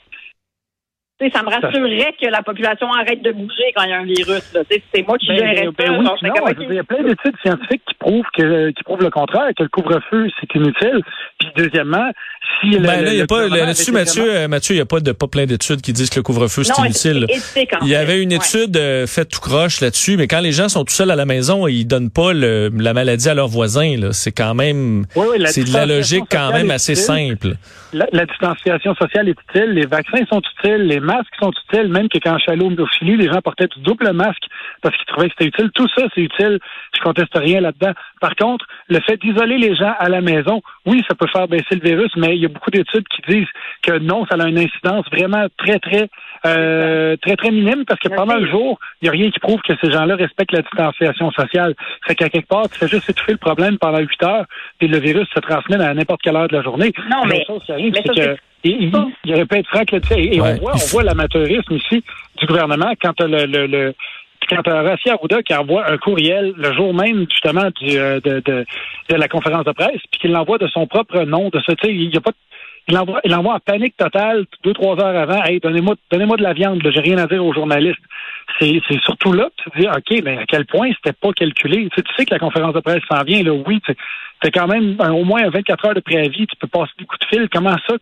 sais, 1.25 1.31
ça 1.37 1.43
me 1.43 1.49
rassurerait 1.49 2.13
que 2.21 2.27
la 2.29 2.41
population 2.43 2.91
arrête 2.93 3.21
de 3.21 3.31
bouger 3.31 3.71
quand 3.75 3.83
il 3.83 3.89
y 3.89 3.93
a 3.93 3.99
un 3.99 4.05
virus. 4.05 4.53
C'est 4.93 5.07
moi 5.07 5.17
qui 5.17 5.27
Ben, 5.27 5.37
gérerais 5.37 5.67
ben 5.77 5.87
ça. 6.05 6.13
oui, 6.45 6.65
il 6.69 6.75
y 6.75 6.79
a 6.79 6.83
plein 6.83 7.03
d'études 7.03 7.35
scientifiques 7.43 7.81
qui 7.87 7.95
prouvent 7.99 8.25
que 8.37 8.69
qui 8.71 8.83
prouvent 8.83 9.01
le 9.03 9.09
contraire, 9.09 9.49
que 9.57 9.63
le 9.63 9.69
couvre-feu 9.69 10.27
c'est 10.39 10.55
inutile. 10.59 11.01
Puis 11.39 11.49
deuxièmement, 11.55 12.09
si 12.61 12.69
le, 12.71 12.79
Ben 12.79 13.01
là, 13.03 13.11
il 13.11 13.15
y 13.15 13.19
a 13.19 13.21
le 13.21 13.27
pas, 13.27 13.47
là-dessus, 13.47 13.91
avait 13.91 13.99
Mathieu, 13.99 14.23
vraiment- 14.23 14.39
euh, 14.39 14.47
Mathieu, 14.47 14.75
il 14.75 14.77
y 14.77 14.81
a 14.81 14.85
pas 14.85 14.99
de, 14.99 15.11
pas 15.11 15.27
plein 15.27 15.45
d'études 15.45 15.81
qui 15.81 15.93
disent 15.93 16.09
que 16.09 16.17
le 16.17 16.23
couvre-feu, 16.23 16.63
c'est 16.63 16.81
inutile. 16.81 17.27
Il 17.81 17.87
y 17.87 17.95
avait 17.95 18.21
une 18.21 18.29
Ouais. 18.29 18.35
étude 18.37 18.75
euh, 18.77 19.07
faite 19.07 19.29
tout 19.29 19.39
croche 19.39 19.81
là-dessus, 19.81 20.17
mais 20.17 20.27
quand 20.27 20.39
les 20.41 20.51
gens 20.51 20.69
sont 20.69 20.83
tout 20.85 20.93
seuls 20.93 21.11
à 21.11 21.15
la 21.15 21.25
maison, 21.25 21.67
ils 21.67 21.85
donnent 21.85 22.09
pas 22.11 22.33
le- 22.33 22.69
la 22.75 22.93
maladie 22.93 23.29
à 23.29 23.33
leurs 23.33 23.47
voisins. 23.47 23.95
C'est 24.11 24.31
quand 24.31 24.53
même, 24.55 25.05
Oui, 25.15 25.25
oui, 25.31 25.37
la 25.39 25.49
c'est 25.49 25.63
de 25.63 25.73
la 25.73 25.85
logique 25.85 26.23
quand 26.29 26.37
distanciation 26.51 26.57
même 26.67 26.71
assez 26.71 26.95
simple. 26.95 27.47
La, 27.93 28.07
la 28.11 28.25
distanciation 28.25 28.95
sociale 28.95 29.29
est 29.29 29.35
utile, 29.49 29.71
les 29.71 29.85
vaccins 29.85 30.25
sont 30.29 30.41
utiles, 30.59 30.87
les 30.87 30.99
masques 31.13 31.35
sont 31.39 31.51
utiles, 31.69 31.89
même 31.89 32.09
que 32.09 32.17
quand 32.17 32.37
je 32.37 32.43
suis 32.43 32.51
allé 32.51 32.63
au 32.65 32.87
Chili, 32.87 33.17
les 33.17 33.27
gens 33.27 33.41
portaient 33.41 33.67
du 33.67 33.81
double 33.81 34.11
masque 34.13 34.43
parce 34.81 34.95
qu'ils 34.97 35.05
trouvaient 35.05 35.29
que 35.29 35.35
c'était 35.37 35.49
utile. 35.49 35.71
Tout 35.73 35.87
ça, 35.95 36.03
c'est 36.13 36.21
utile. 36.21 36.59
Je 36.95 37.01
conteste 37.01 37.35
rien 37.35 37.61
là-dedans. 37.61 37.93
Par 38.19 38.35
contre, 38.35 38.65
le 38.87 38.99
fait 39.01 39.17
d'isoler 39.17 39.57
les 39.57 39.75
gens 39.75 39.93
à 39.99 40.09
la 40.09 40.21
maison, 40.21 40.61
oui, 40.85 41.03
ça 41.07 41.15
peut 41.15 41.27
faire 41.27 41.47
baisser 41.47 41.75
le 41.75 41.81
virus, 41.81 42.11
mais 42.17 42.35
il 42.35 42.41
y 42.41 42.45
a 42.45 42.49
beaucoup 42.49 42.71
d'études 42.71 43.07
qui 43.07 43.21
disent 43.27 43.47
que 43.81 43.97
non, 43.99 44.25
ça 44.25 44.35
a 44.39 44.47
une 44.47 44.59
incidence 44.59 45.05
vraiment 45.11 45.45
très, 45.57 45.79
très, 45.79 46.09
euh, 46.45 47.15
très, 47.17 47.35
très 47.35 47.51
minime 47.51 47.85
parce 47.85 47.99
que 47.99 48.09
pendant 48.09 48.37
le 48.37 48.47
jour, 48.47 48.79
il 49.01 49.05
n'y 49.05 49.09
a 49.09 49.11
rien 49.11 49.31
qui 49.31 49.39
prouve 49.39 49.61
que 49.61 49.73
ces 49.81 49.91
gens-là 49.91 50.15
respectent 50.15 50.53
la 50.53 50.61
distanciation 50.61 51.31
sociale. 51.31 51.75
Fait 52.07 52.15
qu'à 52.15 52.29
quelque 52.29 52.47
part, 52.47 52.69
tu 52.69 52.79
fais 52.79 52.87
juste 52.87 53.09
étouffer 53.09 53.33
le 53.33 53.37
problème 53.37 53.77
pendant 53.77 53.99
8 53.99 54.23
heures, 54.23 54.45
puis 54.79 54.87
le 54.87 54.99
virus 54.99 55.27
se 55.33 55.39
transmet 55.39 55.81
à 55.83 55.93
n'importe 55.93 56.21
quelle 56.21 56.35
heure 56.35 56.47
de 56.47 56.57
la 56.57 56.63
journée. 56.63 56.91
Non, 57.09 57.25
mais- 57.25 57.43
chose 57.45 57.63
qui 57.65 57.71
arrive, 57.71 57.93
mais 57.93 58.01
c'est 58.05 58.21
ça, 58.21 58.35
que 58.35 58.37
il, 58.63 58.83
il- 58.83 58.91
il 59.25 59.33
aurait 59.33 59.45
pu 59.45 59.57
être 59.57 59.67
franc 59.67 59.83
là-dessus. 59.91 60.13
Et, 60.13 60.35
et 60.37 60.41
Ouais, 60.41 60.53
on 60.57 60.61
voit, 60.61 60.71
on 60.73 60.87
voit 60.91 61.03
l'amateurisme 61.03 61.75
ici 61.75 62.03
du 62.39 62.45
gouvernement 62.45 62.93
quand 63.01 63.13
t'as 63.13 63.27
le, 63.27 63.45
le, 63.45 63.67
le 63.67 63.93
quand 64.49 64.61
t'as 64.61 64.81
Rassi 64.81 65.09
Arruda 65.09 65.41
qui 65.41 65.55
envoie 65.55 65.89
un 65.89 65.97
courriel 65.97 66.53
le 66.57 66.73
jour 66.73 66.93
même 66.93 67.25
justement 67.31 67.69
du, 67.81 67.97
euh, 67.97 68.19
de, 68.19 68.41
de, 68.45 68.65
de 69.09 69.15
la 69.15 69.27
conférence 69.29 69.63
de 69.63 69.71
presse, 69.71 70.01
puis 70.11 70.19
qu'il 70.19 70.31
l'envoie 70.31 70.57
de 70.57 70.67
son 70.67 70.85
propre 70.85 71.21
nom, 71.23 71.47
de 71.49 71.59
ce, 71.65 71.71
tu 71.71 71.87
sais, 71.87 71.93
il 71.93 72.13
y 72.13 72.17
a 72.17 72.21
pas 72.21 72.31
de- 72.31 72.35
il 72.89 72.95
l'envoie, 72.95 73.21
il 73.23 73.31
l'envoie 73.31 73.53
en 73.55 73.59
panique 73.59 73.95
totale 73.95 74.45
deux, 74.65 74.73
trois 74.73 74.99
heures 74.99 75.15
avant. 75.17 75.41
Hey, 75.45 75.61
donnez-moi, 75.61 75.95
donnez-moi 76.11 76.35
de 76.35 76.43
la 76.43 76.51
viande, 76.51 76.83
là, 76.83 76.91
j'ai 76.93 76.99
rien 76.99 77.17
à 77.19 77.27
dire 77.27 77.43
aux 77.45 77.53
journalistes. 77.53 78.01
C'est, 78.59 78.81
c'est 78.89 78.99
surtout 79.03 79.31
là 79.31 79.47
tu 79.55 79.69
te 79.71 79.79
dis, 79.79 79.87
OK, 79.87 80.21
mais 80.25 80.37
à 80.39 80.45
quel 80.45 80.65
point 80.65 80.89
c'était 80.97 81.17
pas 81.17 81.31
calculé? 81.31 81.83
Tu 81.87 81.89
sais, 81.95 82.01
tu 82.03 82.13
sais 82.17 82.25
que 82.25 82.33
la 82.33 82.39
conférence 82.39 82.73
de 82.73 82.81
presse 82.81 83.01
s'en 83.09 83.23
vient, 83.23 83.41
là, 83.43 83.53
oui, 83.53 83.79
tu 83.85 83.93
as 84.45 84.51
quand 84.51 84.67
même 84.67 84.97
un- 84.99 85.13
au 85.13 85.23
moins 85.23 85.47
24 85.49 85.85
heures 85.87 85.95
de 85.95 86.01
préavis, 86.01 86.45
tu 86.47 86.55
peux 86.59 86.67
passer 86.67 86.91
des 86.99 87.05
coups 87.05 87.19
de 87.21 87.25
fil. 87.37 87.47
Comment 87.49 87.77
ça, 87.87 87.95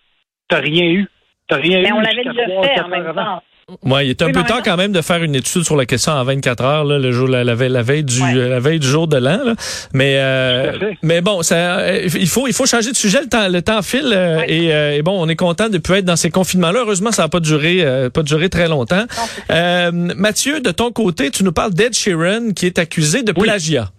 t'as 0.52 0.60
rien 0.60 0.86
eu? 0.86 1.08
T'as 1.48 1.58
rien 1.58 1.82
Mais 1.82 1.90
eu 1.90 1.94
on 1.94 2.00
l'avait 2.00 2.24
déjà 2.24 2.46
fait 2.46 2.82
en 2.82 2.88
même 2.88 3.14
temps. 3.16 3.42
Ouais, 3.84 4.06
il 4.06 4.10
est 4.10 4.22
un 4.22 4.26
Oui, 4.26 4.34
peu 4.34 4.40
même 4.42 4.62
quand 4.66 4.76
même 4.76 4.92
de 4.92 5.02
faire 5.02 5.24
une 5.24 5.34
étude 5.34 5.64
sur 5.64 5.78
la 5.78 5.86
question 5.86 6.12
en 6.12 6.24
24 6.26 6.64
heures, 6.66 6.84
là, 6.84 7.00
le 7.00 7.12
jour, 7.14 7.30
la, 7.30 7.46
la 7.46 7.56
veille, 7.56 7.70
la 7.70 7.82
veille 7.84 8.04
du, 8.04 8.22
Ouais. 8.22 8.34
la 8.50 8.60
veille 8.60 8.80
du 8.80 8.88
jour 8.88 9.08
de 9.08 9.16
l'an. 9.16 9.40
là. 9.46 9.54
Mais, 9.94 10.16
euh, 10.18 10.92
mais 11.04 11.22
bon, 11.22 11.42
ça, 11.42 11.98
il 12.04 12.28
faut, 12.28 12.48
il 12.48 12.54
faut 12.54 12.66
changer 12.66 12.92
de 12.92 12.98
sujet. 12.98 13.22
Le 13.22 13.30
temps, 13.30 13.48
le 13.48 13.62
temps 13.62 13.82
file 13.82 14.12
euh, 14.14 14.40
Ouais. 14.40 14.52
et, 14.52 14.74
euh, 14.74 14.98
et 14.98 15.02
bon, 15.04 15.14
on 15.18 15.30
est 15.30 15.38
content 15.38 15.70
de 15.70 15.78
plus 15.78 15.96
être 16.00 16.06
dans 16.06 16.18
ces 16.18 16.30
confinements-là. 16.30 16.80
Heureusement, 16.82 17.12
ça 17.12 17.22
n'a 17.24 17.30
pas 17.30 17.40
duré, 17.40 17.78
euh, 17.82 18.10
pas 18.10 18.24
duré 18.24 18.50
très 18.50 18.68
longtemps. 18.68 19.06
Euh, 19.52 19.92
Mathieu, 19.94 20.60
de 20.60 20.72
ton 20.72 20.92
côté, 20.92 21.32
tu 21.32 21.46
nous 21.46 21.54
parles 21.54 21.74
d'Ed 21.74 21.94
Sheeran 21.94 22.52
qui 22.54 22.66
est 22.66 22.78
accusé 22.78 23.24
de 23.24 23.32
Oui. 23.38 23.44
plagiat. 23.44 23.90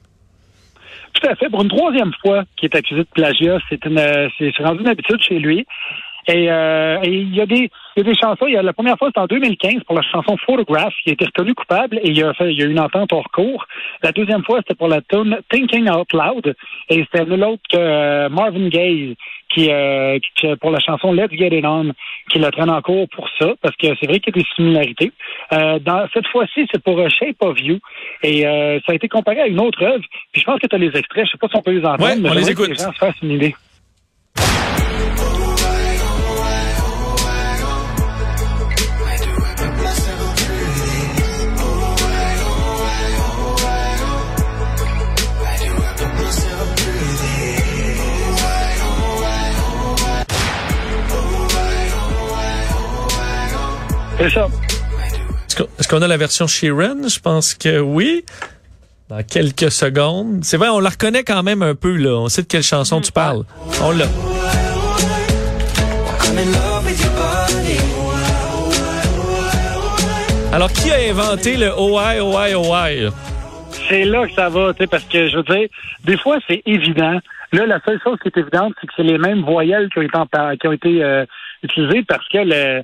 Tout 1.15 1.29
à 1.29 1.35
fait. 1.37 1.49
Pour 1.49 1.63
une 1.63 1.69
troisième 1.71 2.11
fois 2.21 2.45
qui 2.59 2.67
est 2.67 2.75
accusé 2.75 3.01
de 3.01 3.09
plagiat, 3.15 3.59
c'est 3.71 3.83
une, 3.87 3.99
c'est 4.39 4.53
c'est 4.57 4.63
rendu 4.65 4.81
une 4.83 4.89
habitude 4.89 5.21
chez 5.23 5.39
lui. 5.39 5.67
Et, 6.29 6.51
euh, 6.51 6.99
et 7.03 7.11
il 7.11 7.35
y 7.35 7.41
a 7.41 7.47
des, 7.47 7.71
il 7.97 7.99
y 7.99 8.01
a 8.01 8.05
des 8.05 8.15
chansons. 8.15 8.47
Il 8.47 8.55
y 8.55 8.57
a, 8.57 8.63
la 8.63 8.73
première 8.73 8.97
fois, 8.97 9.09
c'était 9.09 9.21
en 9.21 9.27
2015 9.27 9.83
pour 9.85 9.97
la 9.97 10.03
chanson 10.03 10.37
Photograph. 10.47 10.95
Il 11.05 11.11
a 11.11 11.13
été 11.15 11.25
reconnu 11.25 11.55
coupable 11.55 11.99
et 12.03 12.11
il 12.11 12.25
a 12.25 12.33
fait, 12.35 12.53
il 12.53 12.59
y 12.59 12.63
a 12.63 12.67
eu 12.67 12.71
une 12.71 12.81
entente 12.81 13.13
hors 13.13 13.31
cours. 13.33 13.67
La 14.03 14.13
deuxième 14.13 14.45
fois, 14.45 14.59
c'était 14.59 14.75
pour 14.77 14.89
la 14.89 15.01
tune 15.01 15.39
Thinking 15.51 15.91
Out 15.91 16.13
Loud 16.13 16.55
et 16.89 17.05
c'était 17.05 17.25
nul 17.25 17.43
autre 17.45 17.63
que 17.71 17.77
euh, 17.77 18.29
Marvin 18.29 18.69
Gaye 18.69 19.17
qui, 19.53 19.71
euh, 19.71 20.19
qui, 20.37 20.47
pour 20.61 20.71
la 20.71 20.81
chanson 20.81 21.13
Let's 21.13 21.31
Get 21.33 21.57
It 21.57 21.65
On, 21.65 21.93
qui 22.31 22.39
le 22.39 22.51
traîne 22.51 22.71
en 22.71 22.81
cours 22.81 23.07
pour 23.11 23.29
ça, 23.39 23.53
parce 23.61 23.77
que 23.77 23.89
c'est 24.01 24.07
vrai 24.07 24.21
qu'il 24.21 24.35
y 24.35 24.41
a 24.41 24.43
des 24.43 24.49
similarités. 24.57 25.13
Euh, 25.53 25.79
dans 25.79 26.07
cette 26.15 26.27
fois-ci, 26.29 26.67
c'est 26.73 26.83
pour 26.83 26.99
euh, 26.99 27.09
Shape 27.09 27.37
of 27.41 27.61
You, 27.61 27.79
et 28.23 28.47
euh, 28.47 28.81
ça 28.87 28.93
a 28.93 28.95
été 28.95 29.09
comparé 29.09 29.41
à 29.41 29.47
une 29.47 29.61
autre 29.61 29.83
œuvre. 29.83 30.03
Puis 30.33 30.41
je 30.41 30.47
pense 30.47 30.59
que 30.59 30.67
tu 30.67 30.75
as 30.75 30.79
les 30.79 30.97
extraits, 30.97 31.27
je 31.27 31.33
sais 31.33 31.39
pas 31.39 31.49
si 31.49 31.57
on 31.57 31.63
peut 31.63 31.73
les 31.73 31.85
entendre, 31.85 32.05
Ouais, 32.05 32.17
mais 32.17 32.31
on 32.31 32.33
les 32.33 32.45
j'aimerais 32.45 32.55
que 32.55 32.63
écoute. 32.63 32.69
les 32.71 32.75
gens 32.85 32.93
se 32.93 32.99
fassent 32.99 33.23
une 33.23 33.33
idée. 33.33 33.55
C'est 54.23 54.31
ça. 54.31 54.49
Est-ce 55.79 55.89
qu'on- 55.89 56.01
a 56.03 56.07
la 56.09 56.17
version 56.17 56.47
Sheeran? 56.47 57.09
Je 57.09 57.19
pense 57.21 57.55
que 57.55 57.81
oui. 57.81 58.25
Dans 59.09 59.23
quelques 59.23 59.71
secondes. 59.71 60.41
C'est 60.45 60.57
vrai, 60.57 60.69
on 60.69 60.79
la 60.81 60.91
reconnaît 60.91 61.25
quand 61.25 61.43
même 61.43 61.63
un 61.63 61.75
peu, 61.75 61.97
là. 61.97 62.17
On 62.19 62.29
sait 62.29 62.43
de 62.43 62.47
quelle 62.47 62.63
chanson 62.63 63.01
tu 63.01 63.13
parles. 63.13 63.45
On 63.83 63.91
l'a. 63.91 64.07
Alors, 70.53 70.71
qui 70.71 70.91
a 70.91 71.11
inventé 71.11 71.57
le 71.57 71.71
OI, 71.73 72.21
OI, 72.23 72.55
OI? 72.55 73.11
C'est 73.89 74.05
là 74.05 74.27
que 74.27 74.33
ça 74.35 74.49
va, 74.51 74.73
tu 74.75 74.83
sais, 74.83 74.87
parce 74.87 75.05
que 75.05 75.27
je 75.29 75.37
veux 75.39 75.43
dire, 75.45 75.69
des 76.05 76.17
fois 76.19 76.39
c'est 76.47 76.63
évident. 76.67 77.19
Là, 77.53 77.67
la 77.67 77.81
seule 77.85 78.01
chose 78.03 78.19
qui 78.23 78.29
est 78.29 78.37
évidente, 78.39 78.75
c'est 78.81 78.87
que 78.87 78.93
c'est 78.97 79.03
les 79.03 79.19
mêmes 79.19 79.43
voyelles 79.43 79.89
qui 79.93 79.99
ont 79.99 80.03
été, 80.03 80.17
en- 80.17 80.57
qui 80.57 80.69
ont 80.69 80.73
été 80.73 81.03
euh, 81.03 81.25
utilisées 81.63 82.03
parce 82.03 82.27
que 82.29 82.39
le, 82.39 82.83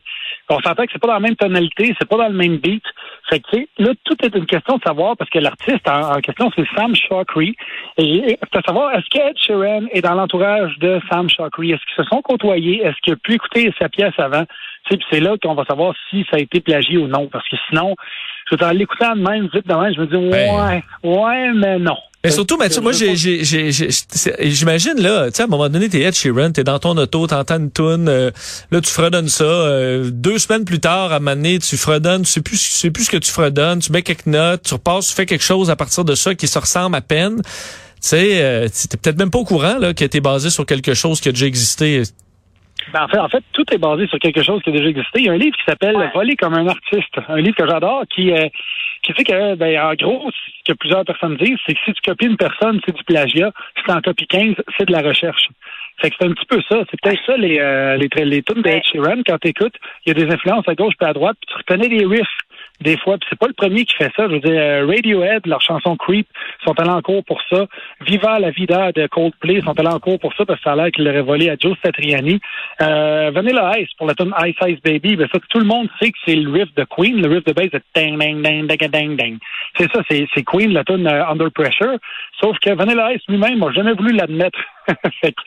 on 0.49 0.59
s'entend 0.61 0.85
que 0.85 0.93
c'est 0.93 0.99
pas 0.99 1.09
dans 1.09 1.15
la 1.15 1.21
même 1.21 1.37
tonalité, 1.37 1.95
c'est 1.99 2.09
pas 2.09 2.17
dans 2.17 2.29
le 2.29 2.35
même 2.35 2.57
beat. 2.57 2.85
Fait 3.29 3.41
que, 3.41 3.57
là, 3.79 3.93
tout 4.05 4.17
est 4.25 4.35
une 4.35 4.47
question 4.47 4.77
de 4.77 4.83
savoir 4.83 5.17
parce 5.17 5.31
que 5.31 5.39
l'artiste 5.39 5.87
en, 5.89 6.17
en 6.17 6.21
question, 6.21 6.51
c'est 6.57 6.65
Sam 6.75 6.95
Shockery. 6.95 7.55
Et, 7.99 8.33
et 8.33 8.39
de 8.41 8.63
savoir, 8.65 8.93
est-ce 8.95 9.09
que 9.11 9.31
Ed 9.31 9.37
Sheeran 9.39 9.87
est 9.93 10.01
dans 10.01 10.15
l'entourage 10.15 10.79
de 10.79 11.01
Sam 11.11 11.29
Shockery? 11.29 11.73
Est-ce 11.73 11.83
qu'ils 11.83 12.05
se 12.05 12.11
sont 12.11 12.23
côtoyés? 12.23 12.83
Est-ce 12.83 12.97
qu'il 13.03 13.13
a 13.13 13.17
pu 13.17 13.35
écouter 13.35 13.73
sa 13.79 13.89
pièce 13.89 14.15
avant? 14.19 14.45
C'est 15.11 15.21
là 15.21 15.37
qu'on 15.43 15.55
va 15.55 15.65
savoir 15.65 15.95
si 16.11 16.27
ça 16.31 16.37
a 16.37 16.41
été 16.41 16.61
plagié 16.61 16.99
ou 16.99 17.07
non. 17.07 17.29
Parce 17.29 17.49
que 17.49 17.57
sinon, 17.69 17.95
je 18.51 18.57
dire, 18.57 18.67
en 18.67 18.71
l'écoutant 18.71 19.15
de 19.15 19.21
même, 19.21 19.49
vite 19.53 19.67
de 19.67 19.75
même, 19.75 19.93
je 19.95 20.01
me 20.01 20.07
dis, 20.07 20.17
Ben. 20.31 20.55
ouais, 20.55 20.83
ouais, 21.03 21.53
mais 21.55 21.79
non. 21.79 21.99
Mais 22.25 22.31
surtout, 22.33 22.57
Mathieu, 22.57 22.81
moi, 22.81 22.91
j'imagine, 22.93 23.31
là, 25.01 25.27
tu 25.27 25.37
sais, 25.37 25.43
à 25.43 25.45
un 25.45 25.49
moment 25.49 25.69
donné, 25.69 25.89
t'es 25.89 26.01
Ed 26.01 26.15
Sheeran, 26.15 26.51
t'es 26.51 26.65
dans 26.65 26.81
ton 26.81 26.97
auto, 26.97 27.29
t'entends 27.29 27.59
une 27.59 27.71
toune, 27.71 28.09
euh, 28.09 28.33
là, 28.73 28.81
tu 28.81 28.91
fredonnes 28.91 29.29
ça, 29.29 29.45
euh, 29.45 30.11
deux 30.13 30.39
semaines 30.39 30.65
plus 30.65 30.81
tard, 30.81 31.13
à 31.13 31.17
un 31.17 31.19
moment 31.21 31.37
donné, 31.37 31.61
tu 31.61 31.77
fredonnes, 31.77 32.23
tu 32.23 32.33
sais 32.33 32.43
plus, 32.43 32.61
tu 32.61 32.71
sais 32.71 32.91
plus 32.91 33.05
ce 33.05 33.11
que 33.11 33.19
tu 33.19 33.31
fredonnes, 33.31 33.79
tu 33.79 33.93
mets 33.93 34.03
quelques 34.03 34.27
notes, 34.27 34.63
tu 34.65 34.75
repasses, 34.75 35.11
tu 35.11 35.15
fais 35.15 35.27
quelque 35.27 35.45
chose 35.45 35.71
à 35.71 35.77
partir 35.77 36.05
de 36.05 36.17
ça 36.17 36.35
qui 36.35 36.49
se 36.49 36.59
ressemble 36.59 36.97
à 36.97 37.03
peine. 37.03 37.37
Tu 37.37 37.43
sais, 38.01 38.43
euh, 38.43 38.67
t'es 38.69 38.97
peut-être 38.97 39.19
même 39.19 39.31
pas 39.31 39.39
au 39.39 39.45
courant, 39.45 39.79
là, 39.79 39.95
que 39.95 40.05
t'es 40.05 40.21
basé 40.21 40.51
sur 40.51 40.67
quelque 40.67 40.95
chose 40.95 41.21
qui 41.21 41.29
a 41.29 41.33
déjà 41.33 41.47
existé. 41.47 42.03
Ben, 42.93 43.03
en, 43.03 43.09
fait, 43.09 43.19
en 43.19 43.29
fait, 43.29 43.45
tout 43.53 43.65
est 43.73 43.79
basé 43.79 44.07
sur 44.07 44.19
quelque 44.19 44.43
chose 44.43 44.63
qui 44.63 44.71
a 44.71 44.73
déjà 44.73 44.89
existé. 44.89 45.21
Il 45.21 45.27
y 45.27 45.29
a 45.29 45.33
un 45.33 45.39
livre 45.39 45.57
qui 45.57 45.65
s'appelle 45.65 45.97
Ouais. 45.97 46.11
Voler 46.15 46.37
comme 46.37 46.55
un 46.55 46.67
artiste, 46.67 47.15
un 47.29 47.41
livre 47.41 47.57
que 47.57 47.67
j'adore, 47.67 48.05
qui, 48.15 48.33
euh, 48.33 48.49
qui 49.03 49.13
dit 49.13 49.25
que, 49.25 49.55
ben, 49.55 49.81
en 49.81 49.95
gros, 49.95 50.31
ce 50.31 50.73
que 50.73 50.77
plusieurs 50.77 51.05
personnes 51.05 51.37
disent, 51.37 51.59
c'est 51.67 51.75
que 51.75 51.81
si 51.85 51.93
tu 51.93 52.01
copies 52.03 52.27
une 52.27 52.37
personne, 52.37 52.81
c'est 52.85 52.95
du 52.95 53.05
plagiat. 53.05 53.53
Si 53.77 53.85
tu 53.85 53.91
en 53.91 54.01
copies 54.01 54.27
15, 54.27 54.55
c'est 54.77 54.87
de 54.87 54.93
la 54.93 55.01
recherche. 55.01 55.49
Fait 56.01 56.11
que 56.11 56.17
c'est 56.21 56.27
un 56.27 56.33
petit 56.33 56.47
peu 56.47 56.61
ça. 56.69 56.85
C'est 56.91 57.01
peut-être 57.01 57.21
ça, 57.27 57.37
les, 57.37 57.59
euh, 57.59 57.97
les, 57.97 58.25
les 58.25 58.43
tunes 58.43 58.63
de 58.63 58.69
Ed 58.69 58.83
Sheeran. 58.85 59.23
Quand 59.27 59.39
t'écoutes, 59.39 59.75
il 60.07 60.17
y 60.17 60.23
a 60.23 60.27
des 60.27 60.33
influences 60.33 60.69
à 60.69 60.75
gauche 60.75 60.95
puis 60.99 61.09
à 61.09 61.13
droite, 61.13 61.37
puis 61.41 61.49
tu 61.53 61.57
reconnais 61.57 61.89
les 61.89 62.07
riffs 62.07 62.27
des 62.81 62.97
fois. 62.97 63.19
Puis 63.19 63.27
c'est 63.31 63.39
pas 63.39 63.47
le 63.47 63.55
premier 63.55 63.85
qui 63.85 63.95
fait 63.95 64.11
ça. 64.17 64.29
Je 64.29 64.35
veux 64.35 64.41
dire, 64.41 64.53
euh, 64.55 64.87
Radiohead, 64.87 65.47
leur 65.47 65.61
chanson 65.61 65.97
Creep, 65.97 66.27
sont 66.65 66.79
allés 66.79 66.91
en 66.91 67.03
cours 67.03 67.25
pour 67.25 67.41
ça. 67.51 67.67
Viva 68.07 68.39
la 68.39 68.51
vida 68.51 68.93
de 68.93 69.07
Coldplay 69.07 69.61
sont 69.63 69.79
allés 69.79 69.89
en 69.89 70.01
cours 70.01 70.19
pour 70.19 70.33
ça 70.35 70.45
parce 70.45 70.59
que 70.61 70.65
ça 70.65 70.73
a 70.73 70.77
l'air 70.77 70.91
qu'ils 70.91 71.05
l'auraient 71.05 71.23
volé 71.23 71.51
à 71.51 71.57
Joe 71.59 71.77
Satriani. 71.83 72.41
Euh, 72.83 73.31
Vanilla 73.33 73.79
Ice 73.79 73.89
pour 73.97 74.07
la 74.07 74.15
tune 74.15 74.33
Ice 74.47 74.57
Ice 74.67 74.81
Baby, 74.83 75.17
ben 75.17 75.29
ça 75.33 75.39
tout 75.49 75.59
le 75.59 75.65
monde 75.65 75.89
sait 76.01 76.11
que 76.11 76.19
c'est 76.25 76.37
le 76.37 76.51
riff 76.51 76.73
de 76.75 76.85
Queen, 76.85 77.21
le 77.21 77.29
riff 77.29 77.45
de 77.45 77.53
bass 77.53 77.71
de 77.71 77.81
dang 77.95 78.19
dang 78.19 78.43
dang 78.43 78.67
dang 78.67 78.91
dang 78.91 79.17
dang. 79.17 79.39
C'est 79.77 79.91
ça, 79.93 80.01
c'est 80.09 80.27
c'est 80.35 80.43
Queen 80.43 80.73
la 80.73 80.85
tune 80.85 81.07
euh, 81.07 81.27
Under 81.27 81.51
Pressure. 81.51 81.99
Sauf 82.41 82.57
que 82.61 82.71
Vanilla 82.75 83.13
Ice 83.15 83.23
lui-même 83.29 83.59
n'a 83.59 83.73
jamais 83.73 83.95
voulu 83.95 84.15
l'admettre. 84.15 84.59
fait 85.21 85.33
que 85.33 85.43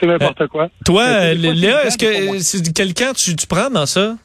c'est 0.00 0.06
n'importe 0.06 0.46
quoi. 0.48 0.68
Toi, 0.84 1.02
euh, 1.02 1.34
des 1.34 1.42
fois, 1.42 1.54
Léa, 1.54 1.84
est-ce 1.84 1.98
que 1.98 2.38
c'est 2.38 2.72
quelqu'un 2.72 3.12
tu, 3.12 3.36
tu 3.36 3.46
prends 3.46 3.70
dans 3.70 3.86
ça? 3.86 4.16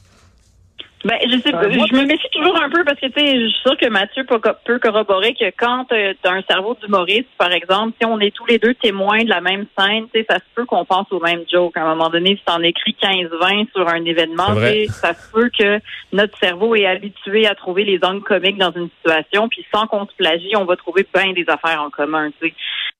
Ben, 1.06 1.20
je 1.24 1.38
sais, 1.38 1.54
Euh, 1.54 1.70
moi- 1.70 1.86
je 1.88 1.96
me 1.96 2.04
méfie 2.04 2.28
toujours 2.32 2.60
un 2.60 2.68
peu 2.68 2.84
parce 2.84 3.00
que, 3.00 3.06
tu 3.06 3.20
sais, 3.20 3.40
je 3.40 3.48
suis 3.50 3.62
sûre 3.62 3.78
que 3.78 3.88
Mathieu 3.90 4.24
peut, 4.24 4.42
peut 4.66 4.80
corroborer 4.80 5.36
que 5.36 5.46
quand 5.56 5.86
tu 5.86 5.94
as 5.96 6.32
un 6.32 6.42
cerveau 6.50 6.76
d'humoriste, 6.82 7.30
par 7.38 7.52
exemple, 7.52 7.94
si 8.02 8.08
on 8.08 8.20
est 8.20 8.32
tous 8.36 8.48
les 8.48 8.58
deux 8.58 8.74
témoins 8.74 9.24
de 9.24 9.30
la 9.30 9.40
même 9.40 9.68
scène, 9.78 10.08
tu 10.12 10.22
sais, 10.22 10.26
ça 10.28 10.38
se 10.38 10.46
peut 10.56 10.66
qu'on 10.66 10.84
pense 10.84 11.06
au 11.12 11.20
même 11.20 11.44
joke. 11.48 11.78
À 11.78 11.84
un 11.84 11.90
moment 11.90 12.10
donné, 12.10 12.38
si 12.38 12.44
t'en 12.44 12.60
écris 12.64 12.96
15-20 13.00 13.68
sur 13.76 13.88
un 13.88 14.04
événement, 14.04 14.56
ça 14.88 15.14
se 15.14 15.32
peut 15.32 15.52
que 15.56 15.80
notre 16.12 16.36
cerveau 16.40 16.74
est 16.74 16.88
habitué 16.88 17.46
à 17.46 17.54
trouver 17.54 17.84
les 17.84 18.00
angles 18.04 18.24
comiques 18.24 18.58
dans 18.58 18.72
une 18.72 18.90
situation, 18.98 19.48
puis 19.48 19.64
sans 19.72 19.86
qu'on 19.86 20.08
se 20.08 20.16
plagie, 20.18 20.56
on 20.56 20.66
va 20.66 20.76
trouver 20.76 21.06
bien 21.14 21.34
des 21.34 21.46
affaires 21.48 21.84
en 21.84 21.92
commun, 21.92 22.32
tu 22.42 22.48
sais. 22.48 22.54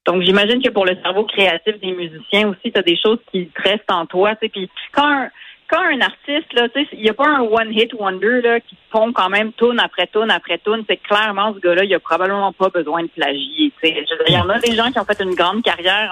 Donc, 0.06 0.22
j'imagine 0.22 0.62
que 0.62 0.70
pour 0.70 0.86
le 0.86 0.96
cerveau 1.02 1.24
créatif 1.24 1.80
des 1.80 1.92
musiciens 1.92 2.50
aussi, 2.50 2.72
tu 2.72 2.78
as 2.78 2.84
des 2.84 2.98
choses 3.04 3.18
qui 3.32 3.48
te 3.48 3.62
restent 3.64 3.90
en 3.90 4.06
toi, 4.06 4.36
tu 4.36 4.46
sais, 4.46 4.50
puis 4.50 4.70
quand 4.92 5.08
un, 5.08 5.30
quand 5.70 5.82
un 5.82 6.00
artiste, 6.02 6.54
là, 6.54 6.68
tu 6.70 6.82
sais, 6.84 6.88
il 6.94 7.02
n'y 7.02 7.10
a 7.10 7.14
pas 7.14 7.28
un 7.28 7.42
one-hit 7.42 7.92
wonder 8.00 8.42
là, 8.44 8.60
qui 8.60 8.76
font 8.92 9.12
quand 9.14 9.30
même 9.30 9.52
tune 9.54 9.80
après 9.84 10.08
tune 10.14 10.30
après 10.30 10.60
tune. 10.64 10.84
C'est 10.90 10.98
clairement, 10.98 11.54
ce 11.56 11.60
gars-là, 11.60 11.84
il 11.84 11.94
a 11.96 12.00
probablement 12.00 12.54
pas 12.54 12.70
besoin 12.70 13.04
de 13.04 13.08
plagier. 13.10 13.72
tu 13.82 13.88
sais. 13.90 13.96
Je 13.96 14.14
veux 14.18 14.26
dire, 14.26 14.28
Il 14.28 14.34
y 14.34 14.38
en 14.38 14.50
a 14.50 14.60
des 14.60 14.76
gens 14.76 14.92
qui 14.92 15.00
ont 15.00 15.06
fait 15.06 15.22
une 15.22 15.34
grande 15.36 15.64
carrière 15.64 16.12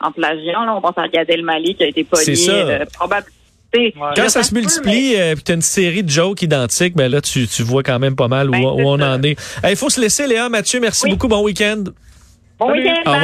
en, 0.00 0.04
en, 0.06 0.08
en 0.08 0.12
plagiant. 0.12 0.64
Là. 0.64 0.74
On 0.76 0.80
pense 0.80 0.98
à 0.98 1.08
Gad 1.08 1.30
Elmaleh 1.30 1.74
qui 1.74 1.84
a 1.84 1.86
été 1.88 2.04
pogné. 2.04 2.24
C'est 2.24 2.36
ça. 2.36 2.52
euh, 2.52 2.84
probable- 2.92 3.26
tu 3.72 3.80
sais, 3.80 3.94
Ouais. 3.96 4.08
Quand 4.14 4.28
ça 4.28 4.42
se 4.42 4.50
peut, 4.50 4.56
mais- 4.56 4.60
multiplie, 4.62 5.16
euh, 5.16 5.34
puis 5.34 5.44
t'as 5.44 5.54
une 5.54 5.62
série 5.62 6.02
de 6.02 6.10
jokes 6.10 6.42
identiques, 6.42 6.94
ben 6.94 7.10
là, 7.10 7.22
tu, 7.22 7.48
tu 7.48 7.62
vois 7.62 7.82
quand 7.82 7.98
même 7.98 8.14
pas 8.16 8.28
mal 8.28 8.48
où, 8.50 8.52
Ben, 8.52 8.60
où 8.60 8.80
on 8.88 8.98
ça. 8.98 9.12
en 9.14 9.22
est. 9.22 9.38
Il 9.68 9.76
faut 9.76 9.88
se 9.88 9.98
laisser, 10.00 10.26
Léa. 10.26 10.48
Mathieu, 10.50 10.80
merci 10.80 11.04
Oui. 11.04 11.12
beaucoup. 11.12 11.28
Bon 11.28 11.42
week-end. 11.42 11.84
Bon 12.58 12.70
week-end. 12.70 13.00